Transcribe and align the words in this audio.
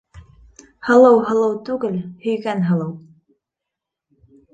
Һылыу 0.87 1.19
һылыу 1.27 1.59
түгел, 1.67 1.99
һөйгән 2.23 2.65
һылыу. 2.71 2.95